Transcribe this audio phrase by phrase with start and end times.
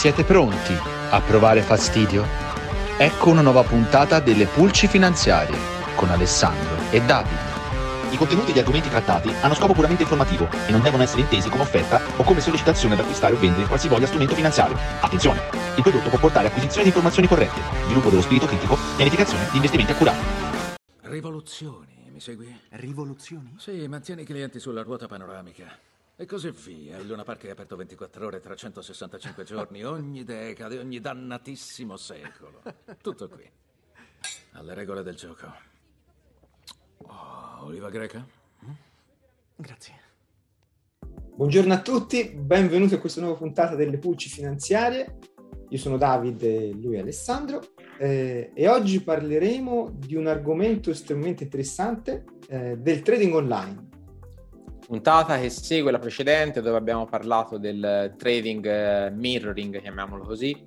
[0.00, 0.72] Siete pronti
[1.10, 2.24] a provare fastidio?
[2.96, 5.58] Ecco una nuova puntata delle Pulci Finanziarie
[5.94, 7.36] con Alessandro e Davide.
[8.08, 11.50] I contenuti e gli argomenti trattati hanno scopo puramente informativo e non devono essere intesi
[11.50, 14.78] come offerta o come sollecitazione ad acquistare o vendere qualsivoglia strumento finanziario.
[15.00, 15.38] Attenzione!
[15.76, 19.92] Il prodotto può portare acquisizione di informazioni corrette, sviluppo dello spirito critico, pianificazione di investimenti
[19.92, 20.24] accurati.
[21.02, 22.58] Rivoluzioni, mi segui?
[22.70, 23.54] Rivoluzioni?
[23.58, 25.89] Sì, mantieni i clienti sulla ruota panoramica.
[26.20, 26.98] E così via.
[26.98, 32.60] Il Luna Park è aperto 24 ore, 365 giorni, ogni decade, ogni dannatissimo secolo.
[33.00, 33.50] Tutto qui.
[34.52, 35.50] Alle regole del gioco.
[36.98, 38.22] Oh, oliva greca?
[39.56, 39.94] Grazie.
[41.36, 45.20] Buongiorno a tutti, benvenuti a questa nuova puntata delle Pulci Finanziarie.
[45.70, 47.62] Io sono Davide, lui è Alessandro
[47.98, 53.89] eh, e oggi parleremo di un argomento estremamente interessante eh, del trading online.
[54.90, 60.64] Puntata che segue la precedente dove abbiamo parlato del trading eh, mirroring, chiamiamolo così,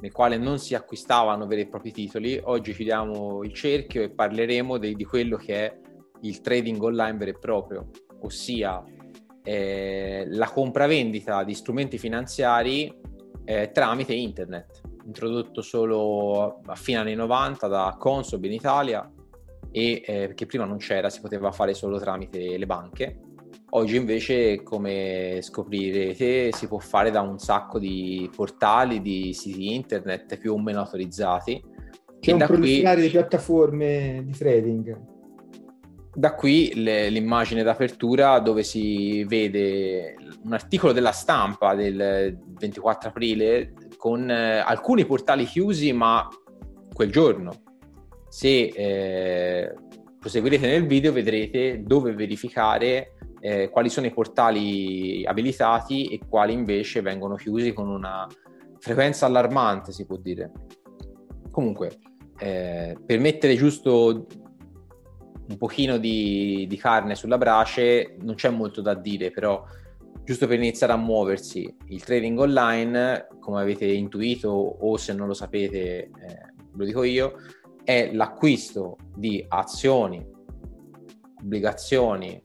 [0.00, 2.40] nel quale non si acquistavano veri e propri titoli.
[2.42, 5.78] Oggi chiudiamo il cerchio e parleremo di, di quello che è
[6.22, 7.90] il trading online vero e proprio,
[8.22, 8.82] ossia
[9.42, 12.90] eh, la compravendita di strumenti finanziari
[13.44, 19.06] eh, tramite internet, introdotto solo a fine anni 90 da Consob in Italia
[19.70, 23.20] e eh, che prima non c'era, si poteva fare solo tramite le banche.
[23.76, 30.38] Oggi invece, come scoprirete, si può fare da un sacco di portali, di siti internet
[30.38, 31.62] più o meno autorizzati.
[32.18, 33.04] C'è un proliferare qui...
[33.04, 35.14] di piattaforme di trading
[36.14, 43.74] da qui le, l'immagine d'apertura dove si vede un articolo della stampa del 24 aprile
[43.98, 46.26] con eh, alcuni portali chiusi ma
[46.94, 47.52] quel giorno.
[48.30, 49.74] Se eh,
[50.18, 57.00] proseguirete nel video vedrete dove verificare eh, quali sono i portali abilitati e quali invece
[57.02, 58.26] vengono chiusi con una
[58.78, 60.52] frequenza allarmante si può dire.
[61.50, 61.98] Comunque,
[62.38, 64.26] eh, per mettere giusto
[65.48, 69.64] un pochino di, di, carne sulla brace, non c'è molto da dire, però
[70.24, 75.34] giusto per iniziare a muoversi, il trading online, come avete intuito o se non lo
[75.34, 76.10] sapete, eh,
[76.74, 77.34] lo dico io,
[77.84, 80.26] è l'acquisto di azioni,
[81.40, 82.40] obbligazioni,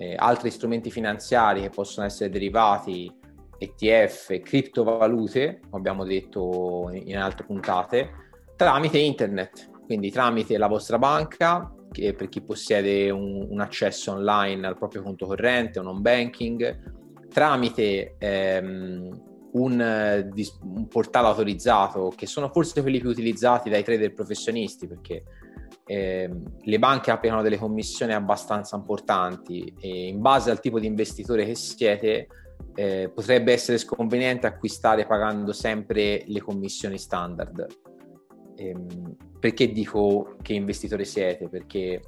[0.00, 3.12] eh, altri strumenti finanziari che possono essere derivati,
[3.58, 8.10] ETF, criptovalute, come abbiamo detto in altre puntate,
[8.56, 14.66] tramite internet, quindi tramite la vostra banca, che per chi possiede un, un, accesso online
[14.66, 19.22] al proprio conto corrente, un home banking, tramite ehm,
[19.52, 20.30] un,
[20.62, 25.24] un, portale autorizzato, che sono forse quelli più utilizzati dai trader professionisti, perché
[25.90, 31.44] ehm, le banche applicano delle commissioni abbastanza importanti e in base al tipo di investitore
[31.44, 32.28] che siete,
[32.74, 37.66] eh, potrebbe essere sconveniente acquistare pagando sempre le commissioni standard
[38.60, 41.48] Ehm, perché dico che investitore siete?
[41.48, 42.02] Perché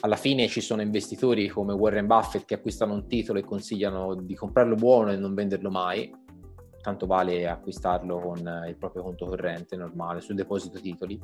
[0.00, 4.34] alla fine ci sono investitori come Warren Buffett che acquistano un titolo e consigliano di
[4.34, 6.10] comprarlo buono e non venderlo mai,
[6.80, 11.20] tanto vale acquistarlo con il proprio conto corrente normale sul deposito titoli.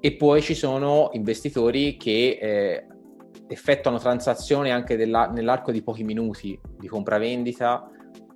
[0.00, 2.86] E poi ci sono investitori che eh,
[3.48, 7.90] effettuano transazioni anche della, nell'arco di pochi minuti di compravendita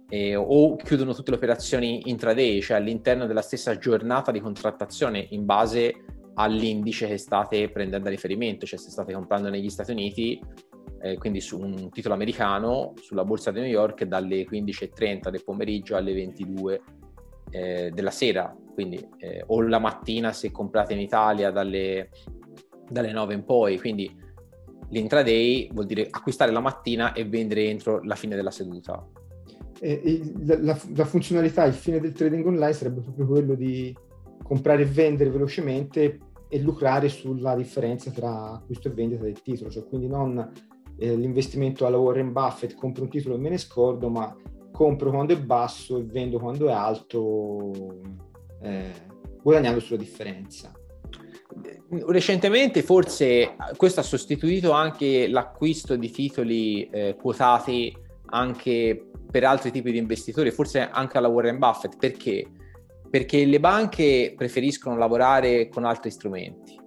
[0.08, 5.44] eh, o chiudono tutte le operazioni intraday, cioè all'interno della stessa giornata di contrattazione in
[5.44, 5.94] base
[6.34, 10.40] all'indice che state prendendo a riferimento, cioè se state comprando negli Stati Uniti,
[11.02, 15.96] eh, quindi su un titolo americano sulla borsa di New York dalle 15.30 del pomeriggio
[15.96, 16.80] alle 22
[17.50, 22.10] eh, della sera, quindi eh, o la mattina se comprate in Italia dalle,
[22.88, 24.28] dalle 9 in poi, quindi
[24.90, 29.06] l'intraday vuol dire acquistare la mattina e vendere entro la fine della seduta.
[29.80, 33.96] Eh, la, la, funzionalità, il fine del trading online sarebbe proprio quello di
[34.42, 36.18] comprare e vendere velocemente
[36.48, 40.50] e lucrare sulla differenza tra acquisto e vendita del titolo, cioè quindi non
[40.98, 44.36] eh, l'investimento alla Warren Buffett, compro un titolo e me ne scordo, ma
[44.70, 47.72] compro quando è basso e vendo quando è alto,
[48.62, 48.92] eh,
[49.42, 50.72] guadagnando sulla differenza.
[52.06, 57.94] Recentemente forse questo ha sostituito anche l'acquisto di titoli eh, quotati
[58.26, 61.96] anche per altri tipi di investitori, forse anche alla Warren Buffett.
[61.96, 62.46] Perché?
[63.08, 66.78] Perché le banche preferiscono lavorare con altri strumenti.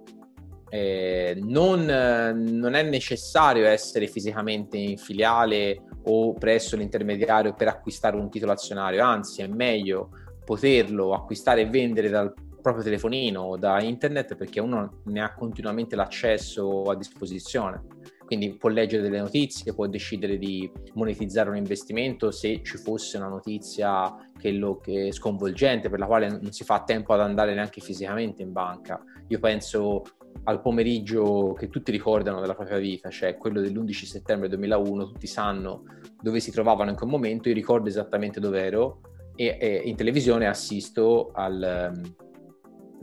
[0.68, 8.30] Eh, non, non, è necessario essere fisicamente in filiale o presso l'intermediario per acquistare un
[8.30, 10.10] titolo azionario, anzi è meglio
[10.44, 12.32] poterlo acquistare e vendere dal
[12.64, 17.82] proprio telefonino o da internet perché uno ne ha continuamente l'accesso a disposizione.
[18.24, 23.28] quindi può leggere delle notizie, può decidere di monetizzare un investimento se ci fosse una
[23.28, 27.82] notizia che lo, che sconvolgente, per la quale non si fa tempo ad andare neanche
[27.82, 28.98] fisicamente in banca.
[29.28, 30.04] Io penso
[30.44, 35.84] al pomeriggio che tutti ricordano della propria vita, cioè quello dell'11 settembre 2001, tutti sanno
[36.20, 39.00] dove si trovavano in quel momento, io ricordo esattamente dove ero
[39.36, 41.92] e, e in televisione assisto al,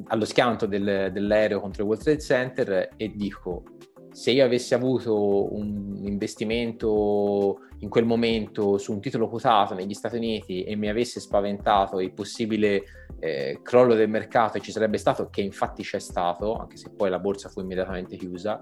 [0.08, 3.64] allo schianto del, dell'aereo contro il World Trade Center e dico
[4.12, 10.18] se io avessi avuto un investimento in quel momento su un titolo quotato negli Stati
[10.18, 12.84] Uniti e mi avesse spaventato il possibile
[13.20, 17.10] eh, crollo del mercato e ci sarebbe stato, che infatti c'è stato, anche se poi
[17.10, 18.62] la borsa fu immediatamente chiusa,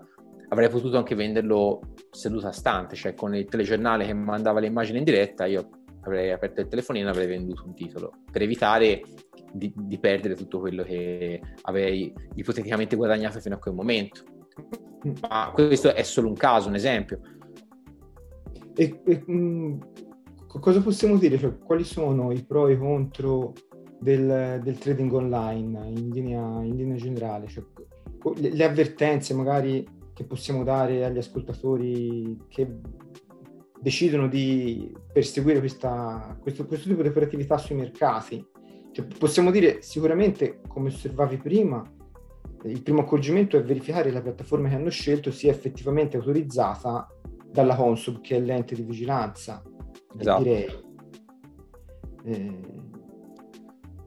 [0.49, 1.81] avrei potuto anche venderlo
[2.11, 5.69] seduta stante, cioè con il telegiornale che mandava le immagini in diretta, io
[6.01, 9.01] avrei aperto il telefonino e avrei venduto un titolo per evitare
[9.51, 14.37] di, di perdere tutto quello che avrei ipoteticamente guadagnato fino a quel momento
[15.29, 17.19] ma questo è solo un caso, un esempio.
[18.75, 19.79] E, e mh, mm,
[20.59, 21.38] cosa possiamo dire?
[21.38, 23.53] Cioè, quali sono i pro e i contro
[24.00, 27.47] del, del trading online in linea, in linea generale?
[27.47, 27.63] Cioè,
[28.35, 32.79] le, le, avvertenze magari che possiamo dare agli ascoltatori che
[33.81, 38.45] decidono di perseguire questa, questo, questo tipo di operatività sui mercati.
[38.91, 41.83] Cioè, possiamo dire sicuramente, come osservavi prima,
[42.63, 47.07] il primo accorgimento è verificare che la piattaforma che hanno scelto sia effettivamente autorizzata
[47.51, 49.63] dalla Consub, che è l'ente di vigilanza,
[50.17, 50.44] esatto.
[50.44, 50.88] direi.
[52.25, 52.88] Eh,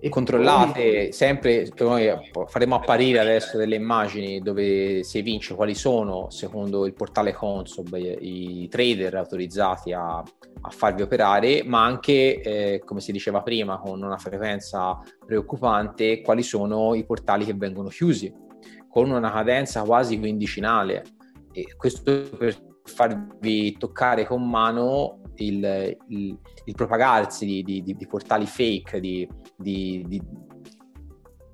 [0.05, 1.13] e controllate poi...
[1.13, 2.11] sempre, noi
[2.49, 8.67] faremo apparire adesso delle immagini dove si evince quali sono, secondo il portale Consob, i
[8.69, 14.19] trader autorizzati a, a farvi operare, ma anche, eh, come si diceva prima, con una
[14.19, 18.35] frequenza preoccupante, quali sono i portali che vengono chiusi,
[18.89, 21.05] con una cadenza quasi quindicinale.
[21.53, 28.47] E questo per farvi toccare con mano il, il, il propagarsi di, di, di, portali
[28.47, 30.23] fake, di, di,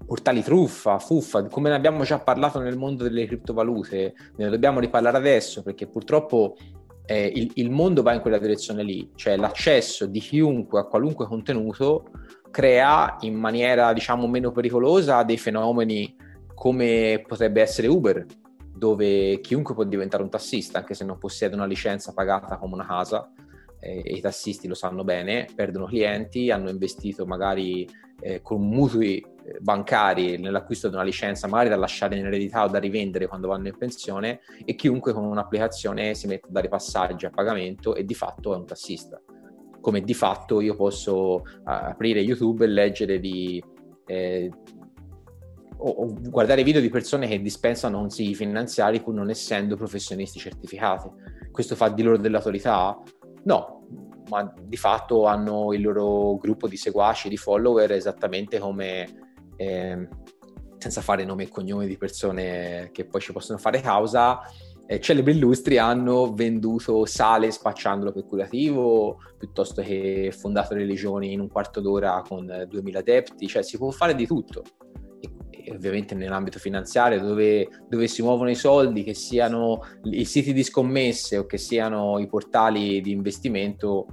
[0.07, 5.17] portali truffa, fuffa, come ne abbiamo già parlato nel mondo delle criptovalute, ne dobbiamo riparlare
[5.17, 6.57] adesso perché purtroppo
[7.05, 11.27] eh, il, il, mondo va in quella direzione lì, cioè l'accesso di chiunque a qualunque
[11.27, 12.11] contenuto
[12.51, 16.17] crea in maniera diciamo meno pericolosa dei fenomeni
[16.55, 18.25] come potrebbe essere Uber,
[18.79, 22.87] dove chiunque può diventare un tassista anche se non possiede una licenza pagata come una
[22.87, 23.31] casa
[23.81, 27.89] eh, e i tassisti lo sanno bene, perdono clienti, hanno investito magari
[28.21, 32.69] eh, con mutui eh, bancari nell'acquisto di una licenza magari da lasciare in eredità o
[32.69, 37.27] da rivendere quando vanno in pensione e chiunque con un'applicazione si mette a dare passaggi
[37.27, 39.21] a pagamento e di fatto è un tassista.
[39.81, 43.63] Come di fatto io posso uh, aprire YouTube e leggere di,
[44.07, 44.51] eh,
[45.79, 51.09] o, o, guardare video di persone che dispensano consigli finanziari pur non essendo professionisti certificati.
[51.51, 53.01] Questo fa di loro dell'autorità?
[53.45, 53.87] No,
[54.29, 59.07] ma di fatto hanno il loro gruppo di seguaci, di follower, esattamente come,
[59.57, 60.09] eh,
[60.79, 64.41] senza fare nome e cognome di persone che poi ci possono fare causa,
[64.87, 71.49] eh, celebri illustri hanno venduto sale spacciandolo per curativo, piuttosto che fondato religioni in un
[71.49, 74.63] quarto d'ora con 2000 adepti, cioè si può fare di tutto
[75.73, 81.39] ovviamente nell'ambito finanziario dove, dove, si muovono i soldi, che siano i siti di scommesse
[81.39, 84.07] o che siano i portali di investimento,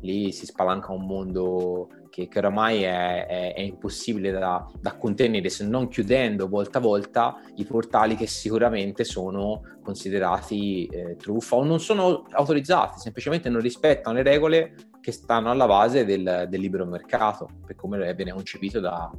[0.00, 5.48] lì si spalanca un mondo che, che oramai è, è, è impossibile da, da, contenere
[5.48, 11.64] se non chiudendo volta a volta i portali che sicuramente sono considerati eh, truffa o
[11.64, 16.86] non sono autorizzati, semplicemente non rispettano le regole che stanno alla base del, del libero
[16.86, 19.10] mercato, per come viene concepito da,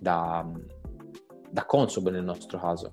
[0.00, 0.44] da,
[1.50, 2.92] da Consob nel nostro caso.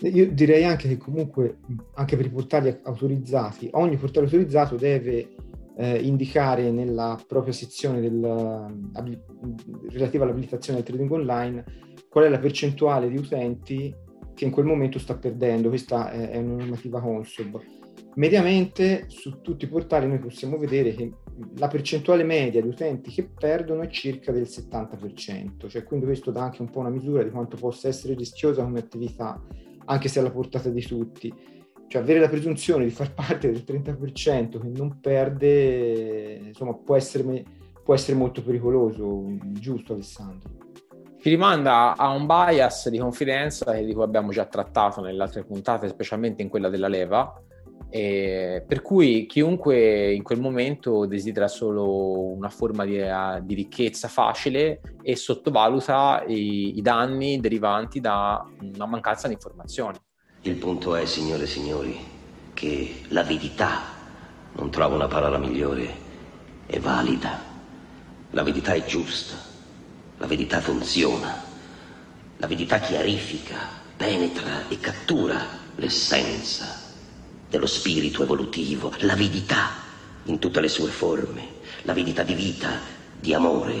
[0.00, 1.58] Io direi anche che comunque,
[1.94, 5.28] anche per i portali autorizzati, ogni portale autorizzato deve
[5.76, 8.20] eh, indicare nella propria sezione del,
[9.90, 11.64] relativa all'abilitazione del trading online
[12.08, 13.94] qual è la percentuale di utenti
[14.34, 15.68] che in quel momento sta perdendo.
[15.68, 17.60] Questa è, è una normativa Consob.
[18.14, 21.12] Mediamente su tutti i portali noi possiamo vedere che
[21.56, 26.42] la percentuale media di utenti che perdono è circa del 70%, cioè quindi questo dà
[26.42, 29.40] anche un po' una misura di quanto possa essere rischiosa come attività,
[29.86, 31.32] anche se alla portata di tutti.
[31.86, 37.44] Cioè avere la presunzione di far parte del 30% che non perde, insomma, può essere,
[37.82, 40.62] può essere molto pericoloso, giusto Alessandro?
[41.24, 45.88] Ci rimanda a un bias di confidenza di cui abbiamo già trattato nelle altre puntate,
[45.88, 47.42] specialmente in quella della leva,
[47.96, 54.08] e per cui chiunque in quel momento desidera solo una forma di, uh, di ricchezza
[54.08, 59.96] facile e sottovaluta i, i, danni derivanti da una mancanza di informazioni.
[60.40, 61.96] Il punto è, signore e signori,
[62.52, 63.82] che l'avidità,
[64.54, 65.88] non trovo una parola migliore,
[66.66, 67.38] è valida.
[68.30, 69.36] L'avidità è giusta,
[70.18, 71.32] l'avidità funziona,
[72.38, 73.56] l'avidità chiarifica,
[73.96, 75.38] penetra e cattura
[75.76, 76.82] l'essenza
[77.54, 79.68] dello spirito evolutivo, l'avidità
[80.24, 81.42] in tutte le sue forme,
[81.82, 82.80] l'avidità di vita,
[83.20, 83.74] di amore,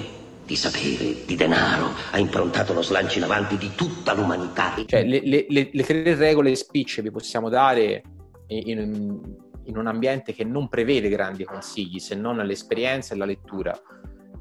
[0.46, 4.76] di sapere, di denaro, ha improntato lo slancio in avanti di tutta l'umanità.
[4.86, 8.02] Cioè, le, le, le tre regole spicce vi possiamo dare
[8.46, 9.18] in,
[9.64, 13.76] in, un ambiente che non prevede grandi consigli, se non l'esperienza e la lettura,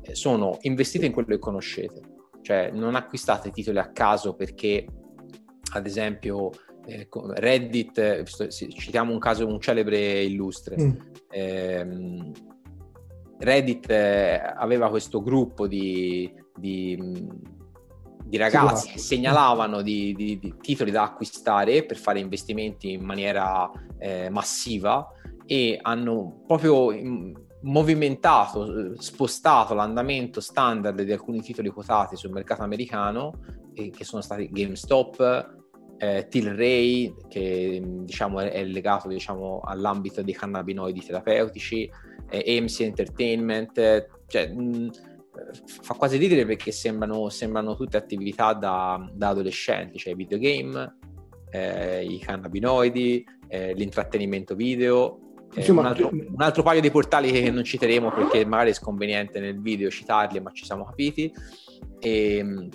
[0.04, 2.02] eh, sono investite in quello che conoscete.
[2.44, 4.86] Cioè, non acquistate titoli a caso perché,
[5.72, 6.52] ad esempio,
[6.86, 10.82] Reddit, citiamo un caso, un celebre illustre.
[10.82, 10.92] Mm.
[11.30, 12.32] Eh,
[13.38, 17.28] Reddit eh, aveva questo gruppo di, di,
[18.24, 24.30] di ragazzi che segnalavano di, di, titoli da acquistare per fare investimenti in maniera eh,
[24.30, 25.12] massiva
[25.46, 26.92] e hanno proprio
[27.62, 33.34] movimentato, spostato l'andamento standard di alcuni titoli quotati sul mercato americano,
[33.74, 35.63] eh, che sono stati GameStop,
[36.04, 41.90] eh, Tilray, che diciamo, è legato diciamo, all'ambito dei cannabinoidi terapeutici,
[42.30, 44.92] eh, AMC Entertainment, cioè, mh,
[45.64, 50.98] fa quasi ridere perché sembrano, sembrano tutte attività da, da adolescenti, cioè videogame,
[51.50, 55.20] eh, i cannabinoidi, eh, l'intrattenimento video.
[55.54, 58.74] Eh, Insomma, un, altro, un, altro, paio di portali che non citeremo perché magari è
[58.74, 61.32] sconveniente nel video citarli, ma ci siamo capiti.
[62.00, 62.68] Ehm,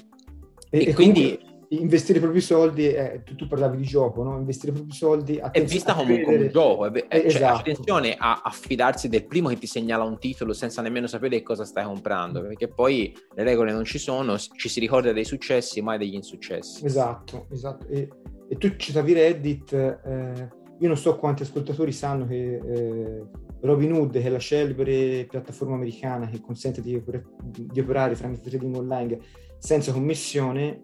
[0.70, 4.38] e, e, e quindi investire i propri soldi, eh, tu, tu, parlavi di gioco, no?
[4.38, 7.58] investire i propri soldi è vista come, come, un gioco, è, è, eh, cioè, esatto.
[7.58, 11.84] attenzione a, fidarsi del primo che ti segnala un titolo senza nemmeno sapere cosa stai
[11.84, 16.14] comprando, perché poi le regole non ci sono, ci si ricorda dei successi, mai degli
[16.14, 16.84] insuccessi.
[16.84, 17.86] Esatto, esatto.
[17.88, 18.08] E,
[18.48, 20.48] e tu citavi Reddit, eh,
[20.78, 23.26] io non so quanti ascoltatori sanno che eh,
[23.60, 27.02] Robinhood, che è la celebre piattaforma americana che consente di,
[27.42, 29.18] di operare tramite trading online
[29.58, 30.80] senza commissione,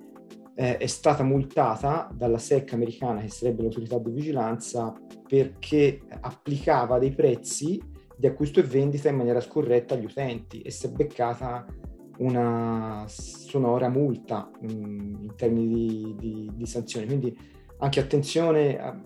[0.54, 4.94] eh, è stata multata dalla SEC americana, che sarebbe l'autorità di vigilanza,
[5.26, 7.82] perché applicava dei prezzi
[8.16, 11.66] di acquisto e vendita in maniera scorretta agli utenti e si è beccata
[12.18, 17.06] una sonora multa mh, mm, in termini di, di, di, sanzioni.
[17.06, 17.36] Quindi
[17.78, 18.96] anche attenzione, a,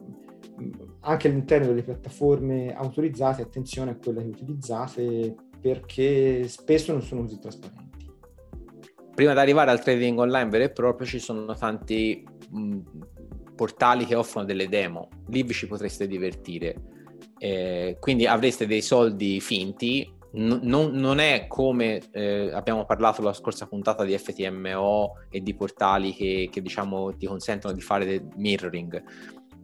[1.01, 7.39] anche all'interno delle piattaforme autorizzate, attenzione a quelle che utilizzate perché spesso non sono così
[7.39, 7.88] trasparenti
[9.19, 12.79] prima di arrivare al trading online vero e proprio ci sono tanti mh,
[13.57, 16.77] portali che offrono delle demo, lì vi ci potreste divertire.
[17.37, 20.61] Eh, quindi avreste dei soldi finti, non,
[20.93, 26.49] non, è come eh, abbiamo parlato la scorsa puntata di FTMO e di portali che,
[26.49, 29.03] che diciamo ti consentono di fare del mirroring.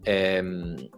[0.03, 0.91] Eh,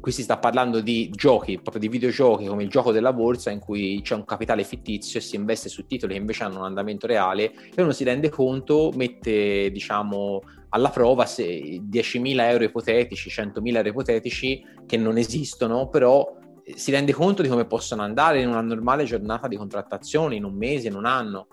[0.00, 3.58] qui si sta parlando di giochi, proprio di videogiochi come il gioco della borsa in
[3.58, 7.06] cui c'è un capitale fittizio e si investe su titoli che invece hanno un andamento
[7.06, 10.40] reale e uno si rende conto, mette diciamo
[10.70, 16.90] alla prova se 10.000 euro ipotetici, 100.000 euro ipotetici che non esistono, però eh, si
[16.90, 20.88] rende conto di come possono andare in una normale giornata di contrattazione, in un mese,
[20.88, 21.48] in un anno.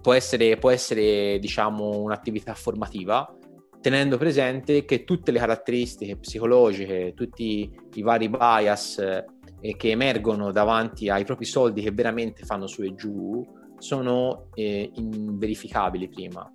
[0.00, 3.36] Può essere, può essere diciamo, un'attività formativa
[3.82, 11.10] tenendo presente che tutte le caratteristiche psicologiche, tutti i vari bias eh, che emergono davanti
[11.10, 13.44] ai propri soldi che veramente fanno su e giù
[13.78, 16.50] sono eh, inverificabili prima.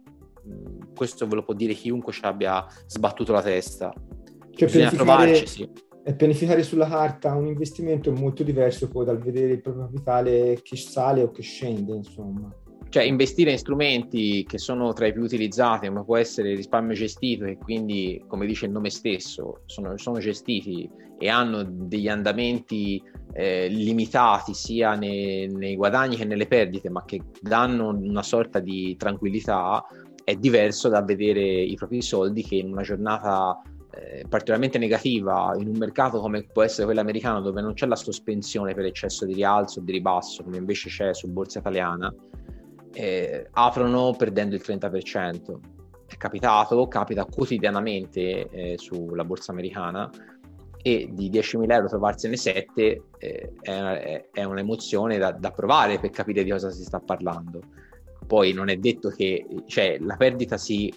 [0.47, 3.93] Mm, questo ve lo può dire chiunque ci abbia sbattuto la testa.
[4.51, 5.69] Cioè, Bisogna trovarci, sì.
[6.03, 10.61] E pianificare sulla carta un investimento è molto diverso poi dal vedere il proprio capitale
[10.63, 12.49] che sale o che scende, insomma
[12.89, 16.95] cioè investire in strumenti che sono tra i più utilizzati, come può essere il risparmio
[16.95, 20.89] gestito, e quindi, come dice il nome stesso, sono, sono gestiti
[21.19, 23.01] e hanno degli andamenti
[23.33, 28.95] eh, limitati sia nei, nei, guadagni che nelle perdite, ma che danno una sorta di
[28.97, 29.85] tranquillità,
[30.23, 35.69] è diverso da vedere i propri soldi che in una giornata eh, particolarmente negativa in
[35.69, 39.33] un mercato come può essere quello americano dove non c'è la sospensione per eccesso di
[39.33, 42.13] rialzo o di ribasso come invece c'è su borsa italiana
[42.97, 45.59] eh, aprono perdendo il 30%.
[46.07, 50.09] È capitato, capita quotidianamente eh, sulla borsa americana
[50.81, 56.43] e di 10.000 euro trovarsene 7 eh, è, è, un'emozione da, da, provare per capire
[56.43, 57.61] di cosa si sta parlando.
[58.25, 60.91] Poi non è detto che cioè, la perdita si,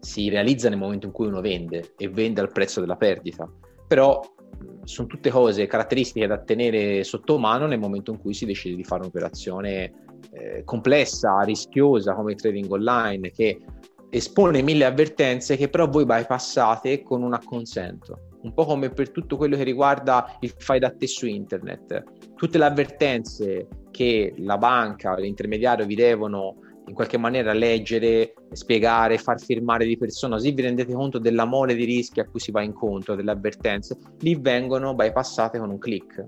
[0.00, 3.50] si realizza nel momento in cui uno vende e vende al prezzo della perdita,
[3.86, 4.20] però
[4.84, 8.84] sono tutte cose, caratteristiche da tenere sotto mano nel momento in cui si decide di
[8.84, 13.60] fare un'operazione eh, complessa, rischiosa come il trading online che
[14.10, 18.22] espone mille avvertenze che però voi bypassate con un acconsento.
[18.40, 22.04] un po' come per tutto quello che riguarda il fai da te su internet.
[22.36, 26.54] Tutte le avvertenze che la banca o l'intermediario vi devono
[26.86, 31.74] in qualche maniera leggere, spiegare, far firmare di persona, così vi rendete conto della mole
[31.74, 36.24] di rischi a cui si va incontro, delle avvertenze, lì vengono bypassate con un click.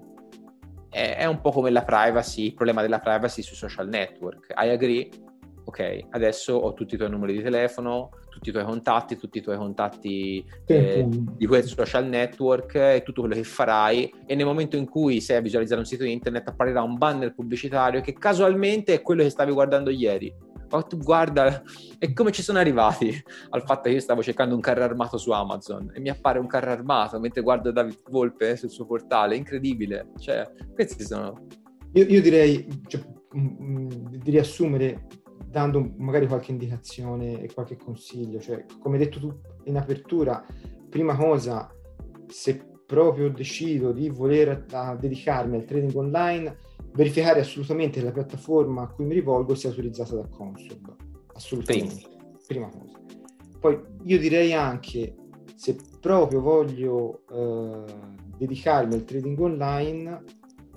[1.00, 4.52] È, è un po' come la privacy, il problema della privacy sui social network.
[4.54, 5.08] I agree?
[5.64, 9.40] Ok, adesso ho tutti i tuoi numeri di telefono, tutti i tuoi contatti, tutti i
[9.40, 14.76] tuoi contatti eh, di quel social network e tutto quello che farai e nel momento
[14.76, 19.00] in cui sei a visualizzare un sito internet apparirà un banner pubblicitario che casualmente è
[19.00, 20.34] quello che stavi guardando ieri
[20.70, 21.62] ma tu guarda,
[21.98, 23.12] e come ci sono arrivati
[23.50, 26.46] al fatto che io stavo cercando un carro armato su Amazon e mi appare un
[26.46, 30.10] carro armato mentre guardo David Volpe sul suo portale, incredibile.
[30.18, 31.46] Cioè, questi sono...
[31.92, 33.02] Io, io direi cioè,
[33.36, 35.06] mm, mm, di riassumere
[35.44, 38.38] dando magari qualche indicazione e qualche consiglio.
[38.38, 40.44] Cioè, come detto tu in apertura,
[40.88, 41.68] prima cosa,
[42.28, 44.64] se proprio decido di voler
[44.98, 46.56] dedicarmi al trading online,
[46.92, 50.96] verificare assolutamente che la piattaforma a cui mi rivolgo sia autorizzata da Consob.
[51.34, 52.02] Assolutamente.
[52.46, 52.98] Prima, Prima cosa.
[53.60, 55.14] Poi io direi anche,
[55.54, 57.92] se proprio voglio eh,
[58.36, 60.24] dedicarmi al trading online,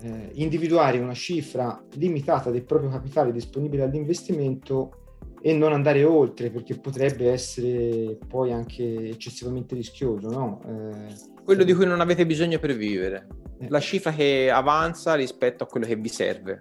[0.02, 4.98] eh, individuare una cifra limitata del proprio capitale disponibile all'investimento
[5.40, 10.30] e non andare oltre perché potrebbe essere poi anche eccessivamente rischioso.
[10.30, 10.60] No?
[10.66, 13.26] Eh, Quello di cui non avete bisogno per vivere
[13.68, 16.58] la cifra che avanza rispetto a quello che vi serve.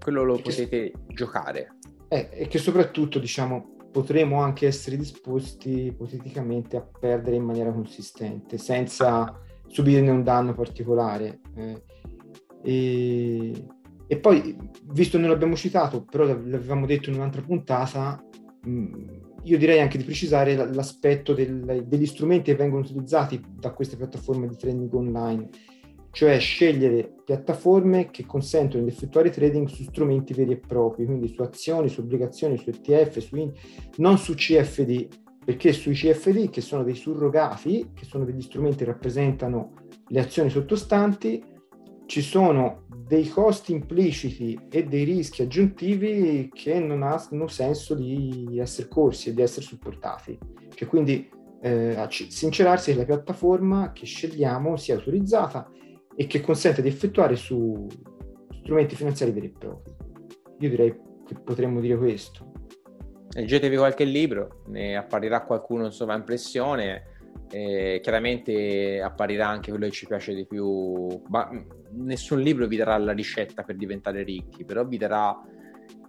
[0.00, 1.76] Quello lo potete che, giocare.
[2.08, 8.58] Eh, e che soprattutto, diciamo, potremo anche essere disposti ipoteticamente a perdere in maniera consistente,
[8.58, 11.40] senza subirne un danno particolare.
[11.56, 11.82] Eh,
[12.62, 13.66] e,
[14.06, 14.56] e, poi,
[14.92, 18.22] visto che non l'abbiamo citato, però l'avevamo detto in un'altra puntata,
[18.62, 23.96] mh, io direi anche di precisare l'aspetto del, degli strumenti che vengono utilizzati da queste
[23.96, 25.48] piattaforme di trading online
[26.10, 31.42] cioè scegliere piattaforme che consentono di effettuare trading su strumenti veri e propri, quindi su
[31.42, 33.52] azioni, su obbligazioni, su ETF, su in...
[33.96, 35.06] non su CFD,
[35.44, 39.72] perché sui CFD, che sono dei surrogati, che sono degli strumenti che rappresentano
[40.08, 41.42] le azioni sottostanti,
[42.06, 48.88] ci sono dei costi impliciti e dei rischi aggiuntivi che non hanno senso di essere
[48.88, 50.38] corsi e di essere supportati.
[50.74, 51.28] Cioè, quindi
[51.60, 55.70] eh, sincerarsi che la piattaforma che scegliamo sia autorizzata
[56.20, 57.86] e che consente di effettuare su
[58.60, 59.94] strumenti finanziari veri e propri.
[60.58, 60.92] Io direi
[61.24, 62.50] che potremmo dire questo.
[63.30, 67.02] Leggetevi qualche libro, ne apparirà qualcuno in sovraimpressione,
[67.52, 71.48] eh, chiaramente apparirà anche quello che ci piace di più, ma
[71.92, 75.40] nessun libro vi darà la ricetta per diventare ricchi, però vi darà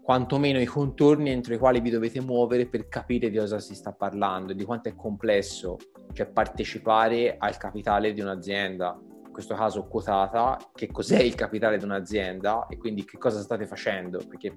[0.02, 3.92] quantomeno i contorni entro i quali vi dovete muovere per capire di cosa si sta
[3.92, 5.78] parlando, di quanto è complesso,
[6.14, 9.00] cioè partecipare al capitale di un'azienda,
[9.40, 14.20] questo caso quotata, che cos'è il capitale di un'azienda e quindi che cosa state facendo,
[14.28, 14.54] perché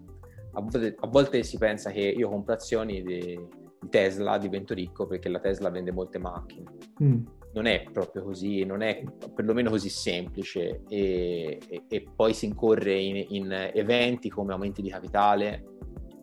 [0.54, 3.18] a volte, a volte si pensa che io compro azioni di,
[3.80, 6.64] di, Tesla, divento ricco perché la Tesla vende molte macchine.
[7.02, 7.24] Mm.
[7.54, 12.94] Non è proprio così, non è perlomeno così semplice e, e, e poi si incorre
[12.94, 15.64] in, in, eventi come aumenti di capitale,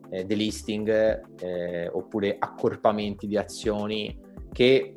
[0.09, 4.19] eh, delisting eh, oppure accorpamenti di azioni
[4.51, 4.93] che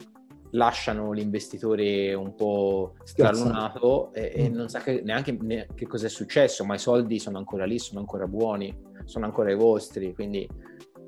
[0.53, 4.55] lasciano l'investitore un po' stralunato e, e, mm.
[4.55, 8.01] non sa che, neanche ne, che cos'è successo, ma i soldi sono ancora lì, sono
[8.01, 10.49] ancora buoni, sono ancora i vostri, quindi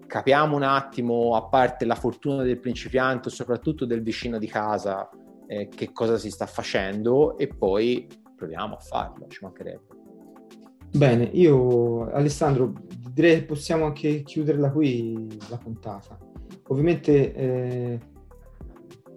[0.07, 5.09] capiamo un attimo, a parte la fortuna del principiante, soprattutto del vicino di casa,
[5.47, 9.93] eh, che cosa si sta facendo e poi proviamo a farlo, ci mancherebbe.
[10.95, 12.73] Bene, io Alessandro
[13.13, 16.17] direi che possiamo anche chiuderla qui la puntata.
[16.69, 18.01] Ovviamente eh,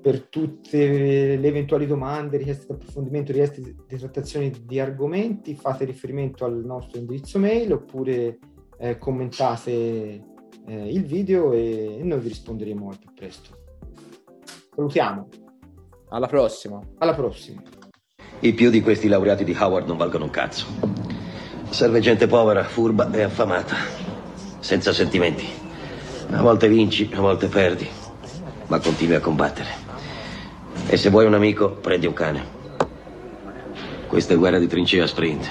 [0.07, 6.45] per tutte le eventuali domande, richieste di approfondimento, richieste di trattazione di argomenti, fate riferimento
[6.45, 8.39] al nostro indirizzo mail oppure
[8.79, 10.23] eh, commentate
[10.65, 13.49] eh, il video e noi vi risponderemo al più presto.
[14.73, 15.27] Salutiamo.
[16.07, 16.79] Alla prossima.
[16.99, 17.61] Alla prossima.
[18.39, 20.67] I più di questi laureati di Howard non valgono un cazzo.
[21.69, 23.75] Serve gente povera, furba e affamata,
[24.59, 25.45] senza sentimenti.
[26.29, 27.85] A volte vinci, a volte perdi,
[28.67, 29.86] ma continui a combattere.
[30.89, 32.45] E se vuoi un amico, prendi un cane.
[34.07, 35.45] Questa è guerra di trincea sprint.